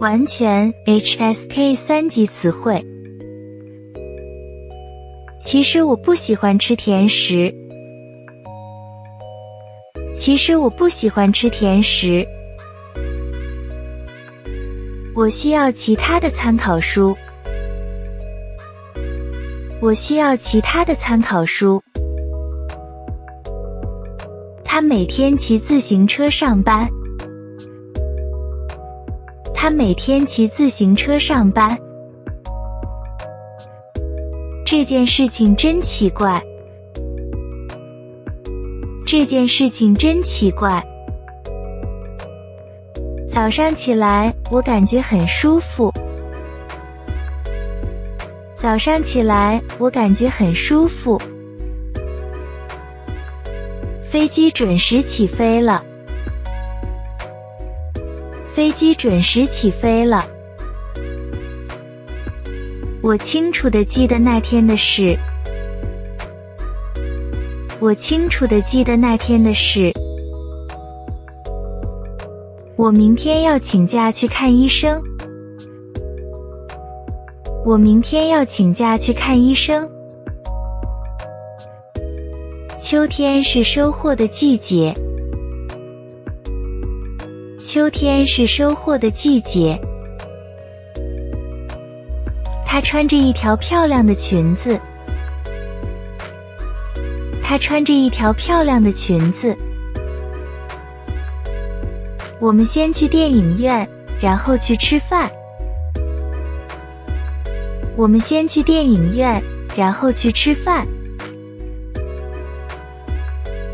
[0.00, 2.84] 完全 HSK 三级词汇。
[5.44, 7.52] 其实我不喜欢吃甜食。
[10.18, 12.26] 其实我不喜欢吃甜食。
[15.14, 17.16] 我需要其他的参考书。
[19.80, 21.80] 我需要其他的参考书。
[24.64, 26.88] 他每天骑自行车上班。
[29.64, 31.74] 他每天骑自行车上班。
[34.62, 36.38] 这件事情真奇怪。
[39.06, 40.84] 这件事情真奇怪。
[43.26, 45.90] 早上起来，我感觉很舒服。
[48.54, 51.18] 早上起来，我感觉很舒服。
[54.02, 55.82] 飞机准时起飞了。
[58.54, 60.24] 飞机准时起飞了。
[63.02, 65.18] 我清楚的记得那天的事。
[67.80, 69.92] 我清楚的记得那天的事。
[72.76, 75.02] 我明天要请假去看医生。
[77.64, 79.90] 我明天要请假去看医生。
[82.78, 84.94] 秋天是收获的季节。
[87.74, 89.76] 秋天是收获的季节。
[92.64, 94.78] 她穿着一条漂亮的裙子。
[97.42, 99.56] 她穿着一条漂亮的裙子。
[102.38, 103.88] 我们先去电影院，
[104.20, 105.28] 然后去吃饭。
[107.96, 109.42] 我们先去电影院，
[109.76, 110.86] 然后去吃饭。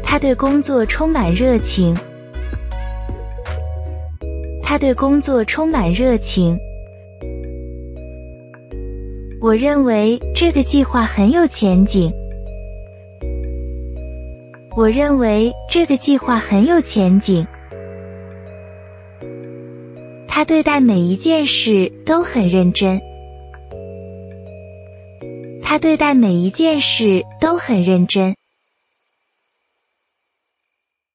[0.02, 1.94] 他对工作充满热情。
[4.70, 6.56] 他对工作充满热情。
[9.42, 12.08] 我认为这个计划很有前景。
[14.76, 17.44] 我认为这个计划很有前景。
[20.28, 23.00] 他对待每一件事都很认真。
[25.64, 28.36] 他对待每一件事都很认真。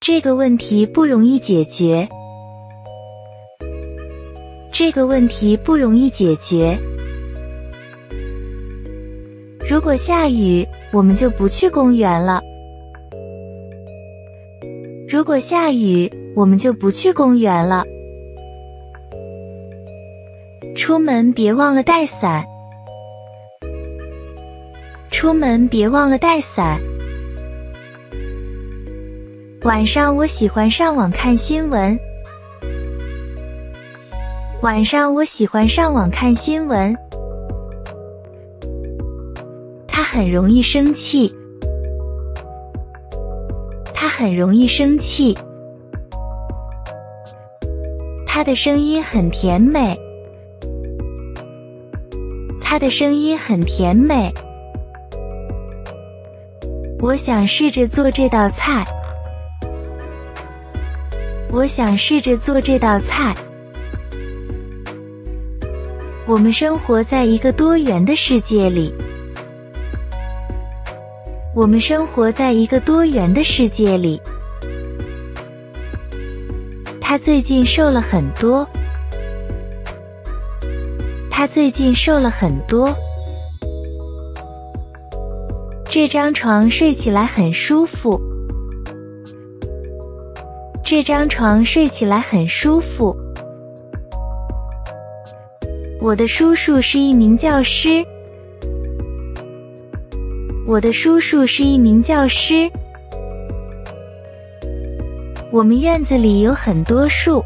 [0.01, 2.09] 这个问题不容易解决。
[4.77, 6.77] 这个问题不容易解决。
[9.69, 12.41] 如果下雨，我们就不去公园了。
[15.09, 17.85] 如果下雨，我们就不去公园了。
[20.75, 22.43] 出门别忘了带伞。
[25.09, 26.77] 出门别忘了带伞。
[29.63, 31.97] 晚上我喜欢上网看新闻。
[34.65, 36.91] 晚上我喜欢上网看新闻。
[39.87, 41.31] 他很容易生气。
[43.93, 45.37] 他很容易生气。
[48.25, 49.95] 他的声音很甜美。
[52.59, 54.33] 他的声音很甜美。
[57.01, 58.83] 我想试着做这道菜。
[61.51, 63.35] 我想试着做这道菜。
[66.27, 68.91] 我们生活在一个多元的世界里。
[71.53, 74.19] 我们生活在一个多元的世界里。
[76.99, 78.67] 他最近瘦了很多。
[81.29, 82.91] 他最近瘦了很多。
[85.85, 88.19] 这张床睡起来很舒服。
[90.83, 93.24] 这张床睡起来很舒服。
[96.01, 98.06] 我的叔叔是一名教师。
[100.67, 102.69] 我的叔叔是一名教师。
[105.51, 107.41] 我们院子里有很多树。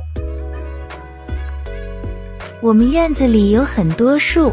[2.60, 4.52] 我们院子里有很多树。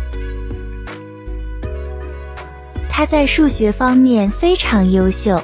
[2.88, 5.40] 他在数学方面非常优秀。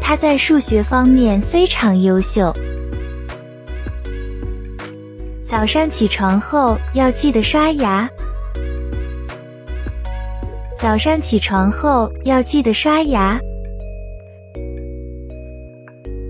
[0.00, 2.52] 他在数学方面非常优秀。
[5.48, 8.06] 早上起床后要记得刷牙。
[10.78, 13.40] 早上起床后要记得刷牙。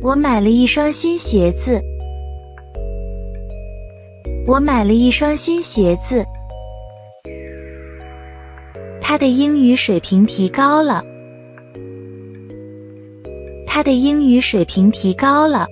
[0.04, 1.80] 我买了一双新鞋子。
[4.46, 6.24] 我买了一双新鞋子。
[9.02, 11.02] 他的英语水平提高了。
[13.66, 15.66] 他的英语水平提高了。